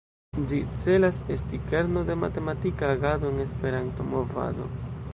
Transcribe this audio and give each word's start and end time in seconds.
Ĝi 0.51 0.61
celas 0.83 1.19
esti 1.35 1.59
kerno 1.67 2.03
de 2.09 2.17
matematika 2.23 2.91
agado 2.97 3.33
en 3.35 3.41
Esperanto-movado. 3.49 4.71